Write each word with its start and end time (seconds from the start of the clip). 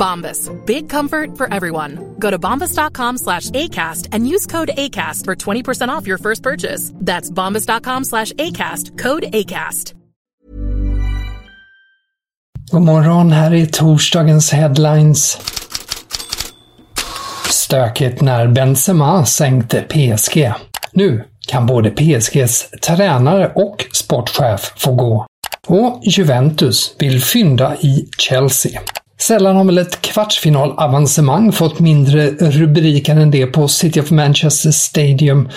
Bombas. 0.00 0.50
Big 0.66 0.88
comfort 0.88 1.36
for 1.36 1.54
everyone. 1.54 2.14
Go 2.18 2.30
to 2.30 2.38
bombas.com 2.38 3.18
slash 3.18 3.50
ACAST 3.50 4.08
and 4.12 4.26
use 4.26 4.46
code 4.46 4.70
ACAST 4.76 5.24
for 5.26 5.36
20% 5.36 5.88
off 5.88 6.06
your 6.06 6.18
first 6.18 6.42
purchase. 6.42 6.92
That's 6.94 7.30
bombas.com 7.30 8.04
slash 8.04 8.32
ACAST. 8.32 8.98
Code 8.98 9.24
ACAST. 9.32 9.94
God 12.72 12.82
morgon, 12.82 13.32
här 13.32 13.54
är 13.54 13.66
torsdagens 13.66 14.52
headlines. 14.52 15.38
Stökigt 17.50 18.20
när 18.20 18.46
Benzema 18.48 19.26
sänkte 19.26 19.82
PSG. 19.82 20.52
Nu 20.92 21.24
kan 21.48 21.66
både 21.66 21.90
PSGs 21.90 22.70
tränare 22.82 23.52
och 23.54 23.86
sportchef 23.92 24.72
få 24.76 24.94
gå. 24.94 25.26
Och 25.68 26.00
Juventus 26.02 26.94
vill 26.98 27.22
fynda 27.22 27.76
i 27.76 28.08
Chelsea. 28.18 28.80
Sällan 29.22 29.56
har 29.56 29.64
väl 29.64 29.78
ett 29.78 30.02
kvartsfinalavancemang 30.02 31.52
fått 31.52 31.80
mindre 31.80 32.30
rubriker 32.30 33.16
än 33.16 33.30
det 33.30 33.46
på 33.46 33.68
City 33.68 34.00
of 34.00 34.10
Manchester 34.10 34.70
Stadium. 34.70 35.48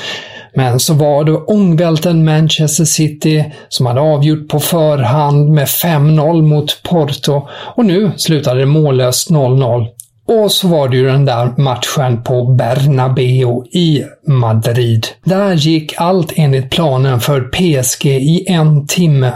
Men 0.56 0.80
så 0.80 0.94
var 0.94 1.24
det 1.24 1.32
ångvälten 1.32 2.26
Manchester 2.26 2.86
City 2.86 3.46
som 3.70 3.86
hade 3.86 4.02
avgjort 4.02 4.48
på 4.48 4.60
förhand 4.60 5.50
med 5.50 5.66
5-0 5.66 6.42
mot 6.42 6.84
Porto 6.84 7.48
och 7.52 7.86
nu 7.86 8.12
slutade 8.18 8.60
det 8.60 8.66
mållöst 8.66 9.30
0-0. 9.32 9.88
Och 10.28 10.52
så 10.52 10.68
var 10.68 10.88
det 10.90 10.98
ju 10.98 11.08
den 11.08 11.26
där 11.26 11.54
matchen 11.58 12.24
på 12.24 12.44
Bernabeu 12.44 13.64
i 13.72 14.04
Madrid. 14.28 15.08
Där 15.24 15.54
gick 15.54 15.94
allt 15.98 16.34
enligt 16.36 16.72
planen 16.72 17.20
för 17.20 17.42
PSG 17.42 18.06
i 18.06 18.46
en 18.48 18.88
timme. 18.88 19.32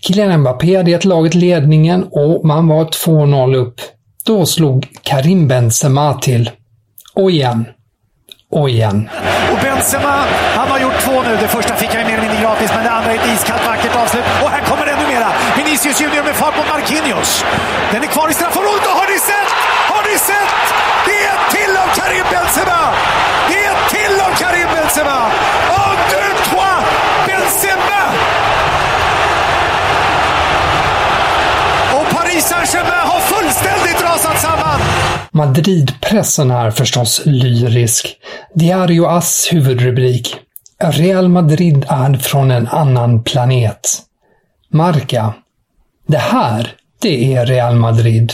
Kylian 0.00 0.40
Mbappé 0.40 0.76
hade 0.76 0.90
gett 0.90 1.04
laget 1.04 1.34
ledningen 1.34 2.04
och 2.10 2.46
man 2.46 2.68
var 2.68 2.84
2-0 2.84 3.54
upp. 3.56 3.80
Då 4.26 4.46
slog 4.46 4.86
Karim 5.02 5.48
Benzema 5.48 6.14
till. 6.14 6.50
Och 7.14 7.30
igen. 7.30 7.64
Och 8.50 8.70
igen. 8.70 9.08
Och 9.52 9.58
Benzema, 9.62 10.14
han 10.56 10.68
har 10.68 10.78
gjort 10.78 10.98
två 11.04 11.22
nu. 11.22 11.36
Det 11.40 11.48
första 11.48 11.74
fick 11.74 11.90
han 11.94 12.06
mer 12.06 12.12
eller 12.12 12.22
mindre 12.22 12.42
gratis, 12.42 12.70
men 12.74 12.84
det 12.84 12.90
andra 12.90 13.10
är 13.12 13.18
ett 13.18 13.28
iskallt 13.34 13.66
vackert 13.66 13.96
avslut. 14.02 14.24
Och 14.42 14.50
här 14.50 14.62
kommer 14.68 14.86
det 14.86 14.92
ännu 14.92 15.06
mera. 15.14 15.28
Vinicius 15.56 16.00
Junior 16.00 16.24
med 16.24 16.34
fart 16.34 16.54
på 16.54 16.64
Marquinhos. 16.72 17.44
Den 17.92 18.02
är 18.02 18.06
kvar 18.06 18.28
i 18.30 18.34
straffområdet 18.34 18.84
och 18.90 18.96
har 19.00 19.08
ni 19.12 19.18
sett? 19.30 19.50
Har 19.92 20.02
ni 20.10 20.16
sett? 20.30 20.62
Det 21.06 21.16
är 21.24 21.30
ett 21.34 21.46
till 21.54 21.72
av 21.82 21.88
Karim 21.98 22.26
Benzema! 22.34 22.82
Det 23.48 23.58
är 23.64 23.70
ett 23.72 23.84
till 23.94 24.14
av 24.26 24.32
Karim 24.42 24.68
Benzema! 24.74 25.18
Un, 25.84 25.96
deux, 26.12 26.34
trois! 26.48 26.78
Benzema! 27.26 28.02
Och 31.96 32.06
Paris 32.16 32.44
Saint-Germain 32.50 33.06
har 33.12 33.20
fullständigt 33.20 34.02
rasat 34.02 34.40
samman! 34.40 34.80
Madridpressen 35.32 36.50
är 36.50 36.70
förstås 36.70 37.22
lyrisk. 37.24 38.16
Diario 38.54 39.06
As 39.06 39.48
huvudrubrik. 39.52 40.36
Real 40.84 41.28
Madrid 41.28 41.84
är 41.88 42.14
från 42.14 42.50
en 42.50 42.68
annan 42.68 43.22
planet. 43.22 43.80
Marca. 44.72 45.34
Det 46.08 46.18
här, 46.18 46.72
det 47.02 47.34
är 47.34 47.46
Real 47.46 47.76
Madrid. 47.76 48.32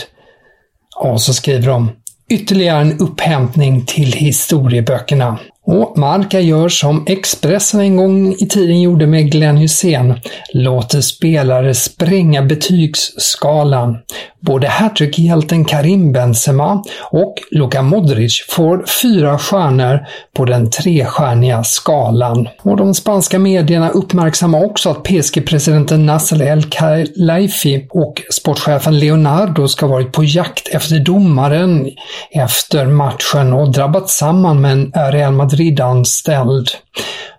Och 0.95 1.21
så 1.21 1.33
skriver 1.33 1.67
de 1.67 1.91
ytterligare 2.29 2.81
en 2.81 2.99
upphämtning 2.99 3.85
till 3.85 4.13
historieböckerna. 4.13 5.39
Och 5.65 5.97
Marca 5.97 6.39
gör 6.39 6.69
som 6.69 7.05
Expressen 7.07 7.79
en 7.79 7.97
gång 7.97 8.33
i 8.33 8.47
tiden 8.47 8.81
gjorde 8.81 9.07
med 9.07 9.31
Glenn 9.31 9.57
Hussein, 9.57 10.19
låter 10.53 11.01
spelare 11.01 11.73
spränga 11.73 12.41
betygsskalan. 12.41 13.97
Både 14.39 14.67
hattrickhjälten 14.67 15.65
Karim 15.65 16.11
Benzema 16.11 16.83
och 17.11 17.35
Luka 17.51 17.81
Modric 17.81 18.45
får 18.49 18.85
fyra 19.01 19.37
stjärnor 19.37 19.99
på 20.35 20.45
den 20.45 20.71
trestjärniga 20.71 21.63
skalan. 21.63 22.47
Och 22.61 22.77
de 22.77 22.93
spanska 22.93 23.39
medierna 23.39 23.89
uppmärksammar 23.89 24.65
också 24.65 24.89
att 24.89 25.03
PSG-presidenten 25.03 26.05
Nasser 26.05 26.41
El 26.41 26.63
Khelaifi 26.63 27.87
och 27.89 28.21
sportchefen 28.31 28.99
Leonardo 28.99 29.67
ska 29.67 29.85
ha 29.85 29.93
varit 29.93 30.11
på 30.11 30.23
jakt 30.23 30.67
efter 30.67 30.99
domaren 30.99 31.89
efter 32.31 32.85
matchen 32.85 33.53
och 33.53 33.71
drabbat 33.71 34.09
samman 34.09 34.61
med 34.61 34.71
en 34.71 35.11
Real 35.11 35.33
Madrid-anställd. 35.33 36.67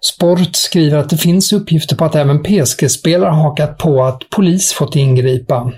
Sport 0.00 0.56
skriver 0.56 0.98
att 0.98 1.10
det 1.10 1.16
finns 1.16 1.52
uppgifter 1.52 1.96
på 1.96 2.04
att 2.04 2.14
även 2.14 2.42
PSG-spelare 2.42 3.30
hakat 3.30 3.78
på 3.78 4.04
att 4.04 4.30
polis 4.30 4.72
fått 4.72 4.96
ingripa. 4.96 5.72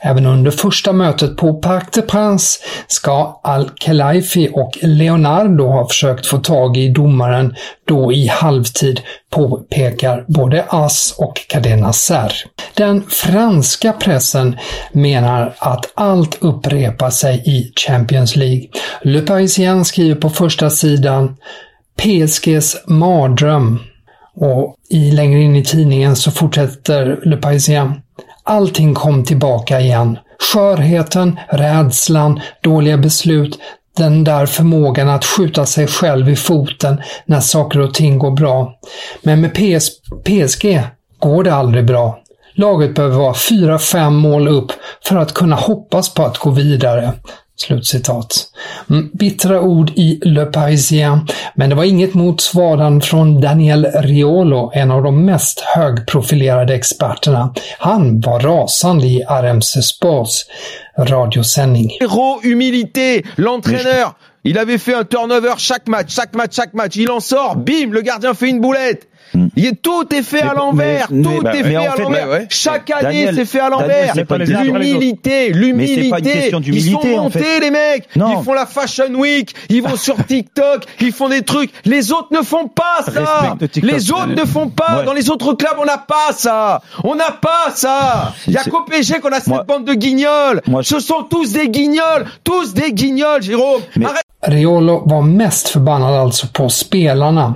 Även 0.00 0.26
under 0.26 0.50
första 0.50 0.92
mötet 0.92 1.36
på 1.36 1.54
Parc 1.54 1.84
des 1.90 2.06
Princes 2.06 2.58
ska 2.86 3.40
Al-Khelaifi 3.42 4.50
och 4.52 4.78
Leonardo 4.82 5.66
ha 5.66 5.88
försökt 5.88 6.26
få 6.26 6.38
tag 6.38 6.76
i 6.76 6.88
domaren 6.88 7.54
då 7.88 8.12
i 8.12 8.26
halvtid, 8.26 9.00
påpekar 9.30 10.24
både 10.28 10.64
AS 10.68 11.14
och 11.18 11.40
Cadena 11.48 11.92
Ser. 11.92 12.32
Den 12.74 13.02
franska 13.08 13.92
pressen 13.92 14.56
menar 14.92 15.54
att 15.58 15.92
allt 15.94 16.38
upprepar 16.40 17.10
sig 17.10 17.42
i 17.46 17.72
Champions 17.86 18.36
League. 18.36 18.68
Le 19.02 19.20
Parisien 19.20 19.84
skriver 19.84 20.14
på 20.14 20.30
första 20.30 20.70
sidan 20.70 21.36
PSGs 21.96 22.76
mardröm 22.86 23.78
och 24.36 24.76
i 24.90 25.10
längre 25.10 25.40
in 25.40 25.56
i 25.56 25.64
tidningen 25.64 26.16
så 26.16 26.30
fortsätter 26.30 27.20
Le 27.22 27.36
Parisien 27.36 27.94
Allting 28.48 28.94
kom 28.94 29.24
tillbaka 29.24 29.80
igen. 29.80 30.18
Skörheten, 30.52 31.38
rädslan, 31.48 32.40
dåliga 32.62 32.98
beslut, 32.98 33.58
den 33.96 34.24
där 34.24 34.46
förmågan 34.46 35.08
att 35.08 35.24
skjuta 35.24 35.66
sig 35.66 35.86
själv 35.86 36.28
i 36.28 36.36
foten 36.36 37.00
när 37.26 37.40
saker 37.40 37.80
och 37.80 37.94
ting 37.94 38.18
går 38.18 38.30
bra. 38.30 38.74
Men 39.22 39.40
med 39.40 39.54
PS 39.54 39.90
PSG 40.24 40.82
går 41.18 41.44
det 41.44 41.54
aldrig 41.54 41.86
bra. 41.86 42.18
Laget 42.54 42.94
behöver 42.94 43.16
vara 43.16 43.32
4-5 43.32 44.10
mål 44.10 44.48
upp 44.48 44.72
för 45.04 45.16
att 45.16 45.34
kunna 45.34 45.56
hoppas 45.56 46.14
på 46.14 46.22
att 46.22 46.38
gå 46.38 46.50
vidare. 46.50 47.12
Slutcitat. 47.60 48.48
Mm, 48.90 49.10
bittra 49.12 49.60
ord 49.60 49.90
i 49.96 50.20
Le 50.22 50.46
Parisien, 50.46 51.28
men 51.54 51.70
det 51.70 51.76
var 51.76 51.84
inget 51.84 52.14
mot 52.14 52.40
svaran 52.40 53.00
från 53.00 53.40
Daniel 53.40 53.84
Riolo, 53.84 54.70
en 54.74 54.90
av 54.90 55.02
de 55.02 55.24
mest 55.24 55.60
högprofilerade 55.60 56.74
experterna. 56.74 57.54
Han 57.78 58.20
var 58.20 58.40
rasande 58.40 59.06
i 59.06 59.24
RMC 59.28 59.82
Sports 59.82 60.46
radiosändning. 60.98 61.90
Zéro 62.00 62.40
humilité, 62.42 63.24
l'entraîneur, 63.36 64.14
il 64.44 64.58
avait 64.58 64.78
fait 64.78 64.94
un 64.94 65.04
turnover 65.04 65.54
chaque 65.56 65.88
match, 65.88 66.14
chaque 66.14 66.34
match, 66.34 66.54
chaque 66.54 66.74
match. 66.74 66.96
Il 66.96 67.10
en 67.10 67.20
sort, 67.20 67.56
bim, 67.56 67.90
le 67.92 68.00
gardien 68.00 68.34
fait 68.34 68.48
une 68.48 68.60
boulette. 68.60 69.08
Tout 69.82 70.14
est 70.14 70.22
fait 70.22 70.42
à 70.42 70.54
l'envers, 70.54 71.08
tout 71.08 71.40
mais- 71.42 71.58
est 71.60 71.62
fait 71.62 71.76
en 71.76 71.92
à 71.92 71.96
l'envers. 71.96 72.28
Chaque 72.48 72.90
année, 72.90 73.30
c'est 73.34 73.44
fait 73.44 73.60
à 73.60 73.68
l'envers. 73.68 74.14
L'humilité, 74.14 75.50
l'humilité. 75.50 76.50
Ils 76.52 76.60
d'humilité, 76.60 76.90
sont 77.12 77.18
en 77.18 77.22
montés, 77.24 77.38
fait. 77.38 77.60
les 77.60 77.70
mecs. 77.70 78.08
Non. 78.16 78.38
Ils 78.38 78.44
font 78.44 78.52
la 78.52 78.66
Fashion 78.66 79.12
Week, 79.14 79.54
ils 79.68 79.82
vont 79.82 79.96
sur 79.96 80.16
TikTok, 80.24 80.84
ils 81.00 81.12
font 81.12 81.28
des 81.28 81.42
trucs. 81.42 81.70
Les 81.84 82.12
autres 82.12 82.28
ne 82.32 82.42
font 82.42 82.68
pas 82.68 83.02
ça. 83.04 83.56
Les 83.82 84.10
autres 84.12 84.26
ne 84.34 84.44
font 84.44 84.68
pas. 84.68 84.98
Ouais. 84.98 85.04
Dans 85.04 85.12
les 85.12 85.30
autres 85.30 85.52
clubs, 85.54 85.76
on 85.78 85.84
n'a 85.84 85.98
pas 85.98 86.32
ça. 86.32 86.80
On 87.04 87.14
n'a 87.14 87.30
pas 87.30 87.72
ça. 87.74 88.32
Il 88.46 88.52
y 88.54 88.56
a 88.56 88.64
qu'au 88.64 88.82
PSG 88.82 89.20
qu'on 89.20 89.32
a 89.32 89.40
cette 89.40 89.66
bande 89.66 89.84
de 89.84 89.94
guignols. 89.94 90.60
Ce 90.82 91.00
sont 91.00 91.22
tous 91.30 91.52
des 91.52 91.68
guignols. 91.68 92.24
Tous 92.44 92.74
des 92.74 92.92
guignols, 92.92 93.42
Jérôme. 93.42 93.82
Mais- 93.96 94.06
Arrête. 94.06 94.22
Riolo 94.40 95.02
var 95.06 95.22
mest 95.22 95.68
förbannad 95.68 96.14
alltså 96.14 96.46
på 96.52 96.68
spelarna. 96.68 97.54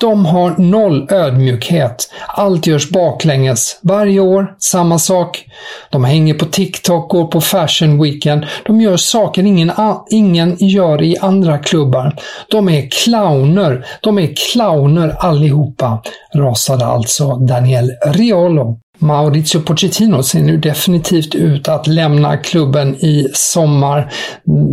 De 0.00 0.26
har 0.26 0.54
noll 0.58 1.06
ödmjukhet. 1.10 2.10
Allt 2.28 2.66
görs 2.66 2.90
baklänges. 2.90 3.78
Varje 3.82 4.20
år, 4.20 4.54
samma 4.58 4.98
sak. 4.98 5.44
De 5.90 6.04
hänger 6.04 6.34
på 6.34 6.44
TikTok, 6.44 7.10
går 7.10 7.24
på 7.24 7.40
Fashion 7.40 8.02
Weekend. 8.02 8.46
De 8.66 8.80
gör 8.80 8.96
saker 8.96 9.42
ingen, 9.42 9.72
ingen 10.10 10.56
gör 10.58 11.02
i 11.02 11.16
andra 11.18 11.58
klubbar. 11.58 12.14
De 12.50 12.68
är 12.68 12.90
clowner. 12.90 13.86
De 14.00 14.18
är 14.18 14.34
clowner 14.52 15.16
allihopa, 15.18 16.02
rasade 16.34 16.86
alltså 16.86 17.36
Daniel 17.36 17.90
Riolo. 18.06 18.80
Maurizio 18.98 19.60
Pochettino 19.60 20.22
ser 20.22 20.40
nu 20.40 20.56
definitivt 20.56 21.34
ut 21.34 21.68
att 21.68 21.86
lämna 21.86 22.36
klubben 22.36 22.94
i 22.94 23.28
sommar. 23.34 24.12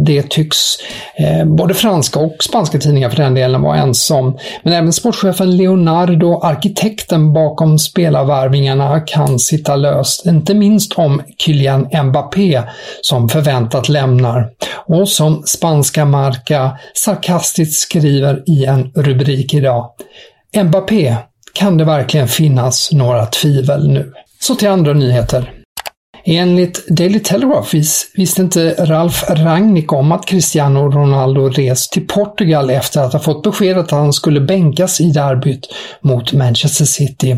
Det 0.05 0.29
tycks 0.29 0.57
eh, 1.17 1.45
både 1.45 1.73
franska 1.73 2.19
och 2.19 2.35
spanska 2.39 2.79
tidningar 2.79 3.09
för 3.09 3.17
den 3.17 3.33
delen 3.33 3.61
vara 3.61 3.77
ense 3.77 4.13
om. 4.13 4.37
Men 4.63 4.73
även 4.73 4.93
sportchefen 4.93 5.57
Leonardo, 5.57 6.39
arkitekten 6.43 7.33
bakom 7.33 7.79
spelarvärvningarna, 7.79 8.99
kan 8.99 9.39
sitta 9.39 9.75
löst. 9.75 10.25
Inte 10.25 10.53
minst 10.53 10.93
om 10.93 11.21
Kylian 11.37 11.87
Mbappé 12.03 12.61
som 13.01 13.29
förväntat 13.29 13.89
lämnar. 13.89 14.49
Och 14.85 15.09
som 15.09 15.43
spanska 15.45 16.05
Marca 16.05 16.77
sarkastiskt 16.93 17.79
skriver 17.79 18.43
i 18.49 18.65
en 18.65 18.91
rubrik 18.95 19.53
idag. 19.53 19.89
Mbappé, 20.63 21.15
kan 21.53 21.77
det 21.77 21.85
verkligen 21.85 22.27
finnas 22.27 22.91
några 22.91 23.25
tvivel 23.25 23.89
nu? 23.89 24.13
Så 24.39 24.55
till 24.55 24.67
andra 24.67 24.93
nyheter. 24.93 25.63
Enligt 26.25 26.87
Daily 26.87 27.19
Telegraph 27.19 27.73
vis, 27.73 28.11
visste 28.15 28.41
inte 28.41 28.75
Ralf 28.79 29.23
Rangnick 29.29 29.93
om 29.93 30.11
att 30.11 30.25
Cristiano 30.25 30.79
Ronaldo 30.79 31.49
rest 31.49 31.91
till 31.91 32.07
Portugal 32.07 32.69
efter 32.69 33.01
att 33.01 33.13
ha 33.13 33.19
fått 33.19 33.43
besked 33.43 33.77
att 33.77 33.91
han 33.91 34.13
skulle 34.13 34.41
bänkas 34.41 35.01
i 35.01 35.11
derbyt 35.11 35.67
mot 36.01 36.33
Manchester 36.33 36.85
City. 36.85 37.37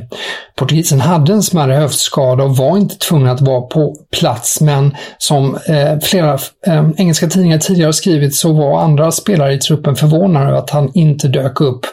Portugisen 0.56 1.02
hade 1.02 1.34
en 1.34 1.44
smärre 1.44 1.74
höftskada 1.74 2.44
och 2.44 2.58
var 2.58 2.78
inte 2.78 2.98
tvungen 2.98 3.30
att 3.30 3.42
vara 3.42 3.62
på 3.62 3.96
plats, 4.20 4.62
men 4.62 4.96
som 5.18 5.56
eh, 5.56 6.00
flera 6.02 6.34
eh, 6.68 6.90
engelska 6.98 7.28
tidningar 7.28 7.58
tidigare 7.58 7.94
skrivit 7.94 8.36
så 8.36 8.54
var 8.54 8.82
andra 8.82 9.12
spelare 9.12 9.54
i 9.54 9.58
truppen 9.58 9.96
förvånade 9.96 10.48
över 10.48 10.58
att 10.58 10.70
han 10.70 10.92
inte 10.94 11.28
dök 11.28 11.62
upp. 11.62 11.86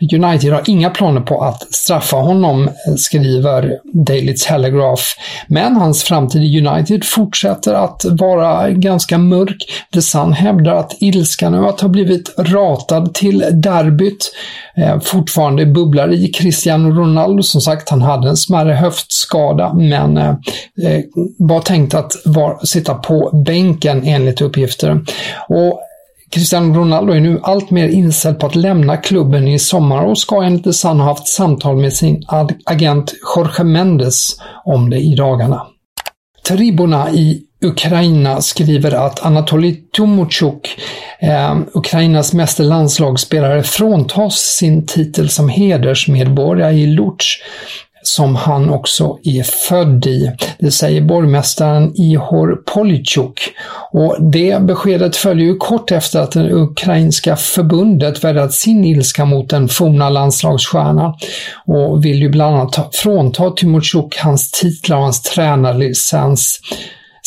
United 0.00 0.52
har 0.52 0.62
inga 0.66 0.90
planer 0.90 1.20
på 1.20 1.42
att 1.44 1.74
straffa 1.74 2.16
honom, 2.16 2.70
skriver 2.96 3.78
Daily 3.92 4.34
Telegraph. 4.34 5.02
Men 5.46 5.76
hans 5.76 6.04
framtid 6.04 6.42
i 6.42 6.66
United 6.66 7.04
fortsätter 7.04 7.74
att 7.74 8.04
vara 8.04 8.70
ganska 8.70 9.18
mörk. 9.18 9.56
The 9.94 10.02
Sun 10.02 10.32
hävdar 10.32 10.74
att 10.74 10.96
ilskan 11.00 11.54
över 11.54 11.68
att 11.68 11.80
ha 11.80 11.88
blivit 11.88 12.34
ratad 12.38 13.14
till 13.14 13.44
derbyt 13.52 14.32
eh, 14.76 15.00
fortfarande 15.00 15.66
bubblar 15.66 16.12
i 16.12 16.28
Cristiano 16.28 16.90
Ronaldo. 16.90 17.42
Som 17.42 17.60
sagt, 17.60 17.88
han 17.88 18.02
hade 18.02 18.28
en 18.28 18.36
smärre 18.36 18.72
höftskada, 18.72 19.74
men 19.74 20.16
eh, 20.16 20.28
eh, 20.82 21.00
var 21.38 21.60
tänkt 21.60 21.94
att 21.94 22.12
var, 22.24 22.66
sitta 22.66 22.94
på 22.94 23.42
bänken 23.46 24.02
enligt 24.04 24.40
uppgifter. 24.40 25.00
Och 25.48 25.80
Cristiano 26.30 26.74
Ronaldo 26.74 27.12
är 27.12 27.20
nu 27.20 27.40
allt 27.42 27.70
mer 27.70 27.88
inställd 27.88 28.40
på 28.40 28.46
att 28.46 28.54
lämna 28.54 28.96
klubben 28.96 29.48
i 29.48 29.58
sommar 29.58 30.04
och 30.04 30.18
ska 30.18 30.42
enligt 30.42 30.64
The 30.64 30.72
Sun 30.72 31.00
ha 31.00 31.06
haft 31.06 31.28
samtal 31.28 31.76
med 31.76 31.92
sin 31.92 32.24
agent 32.64 33.14
Jorge 33.36 33.64
Mendes 33.64 34.36
om 34.64 34.90
det 34.90 34.98
i 34.98 35.14
dagarna. 35.14 35.66
Tribuna 36.48 37.10
i 37.10 37.42
Ukraina 37.64 38.40
skriver 38.40 38.92
att 38.92 39.26
Anatolij 39.26 39.84
Tomochuk, 39.92 40.80
eh, 41.20 41.58
Ukrainas 41.74 42.32
meste 42.32 42.62
landslagsspelare, 42.62 43.62
fråntas 43.62 44.34
sin 44.34 44.86
titel 44.86 45.28
som 45.28 45.48
hedersmedborgare 45.48 46.74
i 46.74 46.86
Lutsk 46.86 47.40
som 48.08 48.36
han 48.36 48.70
också 48.70 49.18
är 49.22 49.42
född 49.42 50.06
i. 50.06 50.32
Det 50.58 50.70
säger 50.70 51.00
borgmästaren 51.00 51.92
Ihor 51.94 52.62
Polychuk. 52.74 53.40
Och 53.92 54.16
det 54.20 54.62
beskedet 54.62 55.16
följer 55.16 55.46
ju 55.46 55.56
kort 55.56 55.92
efter 55.92 56.20
att 56.20 56.32
det 56.32 56.52
ukrainska 56.52 57.36
förbundet 57.36 58.24
vädrat 58.24 58.52
sin 58.52 58.84
ilska 58.84 59.24
mot 59.24 59.50
den 59.50 59.68
forna 59.68 60.10
landslagsstjärnan 60.10 61.14
och 61.66 62.04
vill 62.04 62.22
ju 62.22 62.28
bland 62.28 62.56
annat 62.56 62.96
frånta 62.96 63.50
Timotjuk 63.50 64.18
hans 64.18 64.50
titlar 64.50 64.96
och 64.96 65.02
hans 65.02 65.22
tränarlicens. 65.22 66.60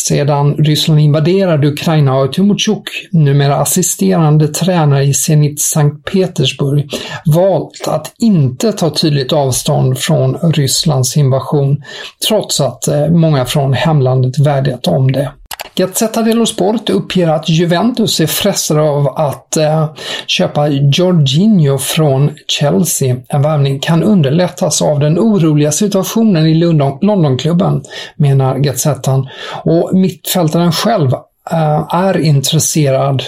Sedan 0.07 0.55
Ryssland 0.55 0.99
invaderade 0.99 1.67
Ukraina 1.67 2.11
har 2.11 2.27
Tymochuk, 2.27 2.83
numera 3.11 3.55
assisterande 3.55 4.47
tränare 4.47 5.03
i 5.03 5.13
Zenit 5.13 5.61
Sankt 5.61 6.11
Petersburg, 6.11 6.89
valt 7.25 7.87
att 7.87 8.13
inte 8.17 8.71
ta 8.71 8.89
tydligt 8.89 9.33
avstånd 9.33 9.97
från 9.97 10.37
Rysslands 10.53 11.17
invasion, 11.17 11.83
trots 12.27 12.61
att 12.61 12.87
eh, 12.87 13.07
många 13.09 13.45
från 13.45 13.73
hemlandet 13.73 14.39
vädjat 14.39 14.87
om 14.87 15.11
det. 15.11 15.31
Gazzetta 15.75 16.21
dello 16.21 16.45
Sport 16.45 16.89
uppger 16.89 17.27
att 17.27 17.49
Juventus 17.49 18.19
är 18.19 18.27
frestade 18.27 18.81
av 18.81 19.07
att 19.07 19.57
eh, 19.57 19.93
köpa 20.27 20.67
Jorginho 20.67 21.77
från 21.77 22.31
Chelsea. 22.47 23.15
En 23.27 23.41
värvning 23.41 23.79
kan 23.79 24.03
underlättas 24.03 24.81
av 24.81 24.99
den 24.99 25.19
oroliga 25.19 25.71
situationen 25.71 26.47
i 26.47 26.53
London, 26.53 26.97
Londonklubben, 27.01 27.83
menar 28.15 28.57
Gazzettan. 28.57 29.29
Och 29.63 29.89
mittfältaren 29.93 30.71
själv 30.71 31.13
eh, 31.51 31.95
är 31.95 32.17
intresserad. 32.17 33.23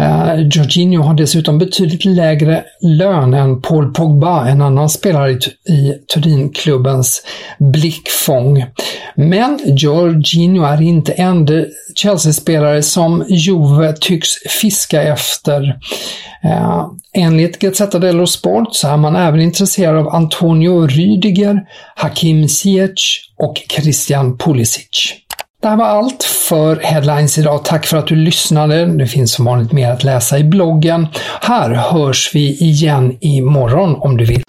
Eh, 0.00 0.34
Jorginho 0.50 1.02
har 1.02 1.14
dessutom 1.14 1.58
betydligt 1.58 2.04
lägre 2.04 2.64
lön 2.80 3.34
än 3.34 3.62
Paul 3.62 3.92
Pogba, 3.92 4.48
en 4.48 4.62
annan 4.62 4.88
spelare 4.88 5.30
i, 5.30 5.36
i 5.72 5.94
Turinklubbens 6.14 7.22
blickfång. 7.58 8.64
Men 9.14 9.60
Jorginho 9.64 10.64
är 10.64 10.82
inte 10.82 11.12
enda 11.12 11.54
Chelsea-spelare 11.94 12.82
som 12.82 13.24
Juve 13.28 13.92
tycks 13.92 14.28
fiska 14.60 15.02
efter. 15.02 15.78
Eh, 16.44 16.86
enligt 17.12 17.58
Gazzetta 17.58 17.98
dello 17.98 18.26
Sport 18.26 18.74
så 18.74 18.88
är 18.88 18.96
man 18.96 19.16
även 19.16 19.40
intresserad 19.40 19.96
av 19.96 20.14
Antonio 20.14 20.86
Rüdiger, 20.86 21.60
Hakim 21.96 22.48
Ziyech 22.48 23.20
och 23.38 23.62
Christian 23.68 24.38
Pulisic. 24.38 25.14
Det 25.60 25.68
här 25.68 25.76
var 25.76 25.84
allt 25.84 26.22
för 26.22 26.76
Headlines 26.76 27.38
idag. 27.38 27.64
Tack 27.64 27.86
för 27.86 27.96
att 27.96 28.06
du 28.06 28.16
lyssnade. 28.16 28.86
Det 28.86 29.06
finns 29.06 29.32
som 29.32 29.44
vanligt 29.44 29.72
mer 29.72 29.90
att 29.90 30.04
läsa 30.04 30.38
i 30.38 30.44
bloggen. 30.44 31.06
Här 31.40 31.70
hörs 31.70 32.30
vi 32.34 32.56
igen 32.56 33.16
imorgon 33.20 33.94
om 33.94 34.16
du 34.16 34.24
vill. 34.24 34.42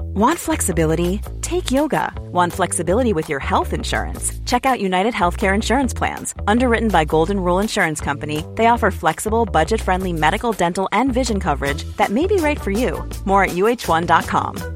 Want 0.00 0.38
flexibility? 0.38 1.20
Take 1.42 1.70
yoga. 1.72 2.12
Want 2.32 2.52
flexibility 2.52 3.12
with 3.12 3.30
your 3.30 3.40
health 3.40 3.74
insurance? 3.74 4.32
Check 4.46 4.66
out 4.66 4.80
United 4.80 5.14
Healthcare 5.14 5.54
Insurance 5.54 5.98
Plans. 5.98 6.34
Underwritten 6.48 6.88
by 6.88 7.04
Golden 7.04 7.38
Rule 7.38 7.62
Insurance 7.62 8.04
Company, 8.04 8.42
they 8.56 8.66
offer 8.66 8.90
flexible, 8.90 9.44
budget 9.44 9.80
friendly 9.80 10.12
medical, 10.12 10.52
dental, 10.52 10.88
and 10.92 11.12
vision 11.14 11.38
coverage 11.38 11.84
that 11.98 12.10
may 12.10 12.26
be 12.26 12.36
right 12.36 12.60
for 12.60 12.70
you. 12.70 13.04
More 13.24 13.44
at 13.44 13.50
uh1.com. 13.50 14.75